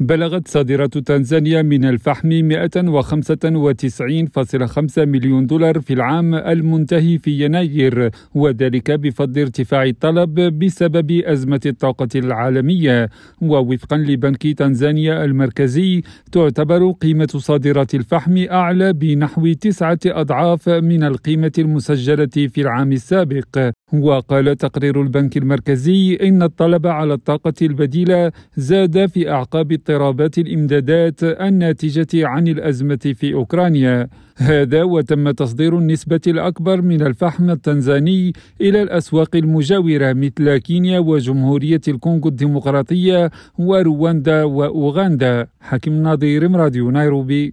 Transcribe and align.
بلغت 0.00 0.48
صادرات 0.48 0.98
تنزانيا 0.98 1.62
من 1.62 1.84
الفحم 1.84 2.28
195.5 2.28 2.32
مليون 4.98 5.46
دولار 5.46 5.80
في 5.80 5.92
العام 5.92 6.34
المنتهي 6.34 7.18
في 7.18 7.44
يناير 7.44 8.10
وذلك 8.34 8.90
بفضل 8.90 9.40
ارتفاع 9.40 9.84
الطلب 9.84 10.40
بسبب 10.40 11.10
أزمة 11.10 11.60
الطاقة 11.66 12.08
العالمية. 12.16 13.08
ووفقا 13.40 13.96
لبنك 13.96 14.46
تنزانيا 14.46 15.24
المركزي 15.24 16.02
تعتبر 16.32 16.90
قيمة 16.90 17.28
صادرات 17.36 17.94
الفحم 17.94 18.44
أعلى 18.50 18.92
بنحو 18.92 19.52
تسعة 19.52 19.98
أضعاف 20.06 20.68
من 20.68 21.02
القيمة 21.02 21.52
المسجلة 21.58 22.26
في 22.26 22.60
العام 22.60 22.92
السابق. 22.92 23.70
وقال 23.92 24.56
تقرير 24.56 25.02
البنك 25.02 25.36
المركزي 25.36 26.18
إن 26.22 26.42
الطلب 26.42 26.86
على 26.86 27.14
الطاقة 27.14 27.54
البديلة 27.62 28.32
زاد 28.56 29.06
في 29.06 29.30
أعقاب 29.30 29.72
اضطرابات 29.88 30.38
الإمدادات 30.38 31.20
الناتجة 31.22 32.26
عن 32.26 32.48
الأزمة 32.48 33.04
في 33.18 33.34
أوكرانيا. 33.34 34.08
هذا 34.36 34.82
وتم 34.82 35.30
تصدير 35.30 35.78
النسبة 35.78 36.24
الأكبر 36.26 36.82
من 36.82 37.00
الفحم 37.08 37.50
التنزاني 37.50 38.32
إلى 38.60 38.82
الأسواق 38.82 39.36
المجاورة 39.36 40.12
مثل 40.12 40.56
كينيا 40.56 40.98
وجمهورية 40.98 41.80
الكونغو 41.88 42.28
الديمقراطية 42.28 43.30
ورواندا 43.58 44.44
وأوغندا. 44.44 45.46
حكيم 45.60 46.02
نظير 46.02 46.42
راديو 46.62 46.90
نيروبي. 46.90 47.44